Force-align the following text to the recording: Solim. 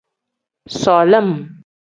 Solim. 0.79 1.31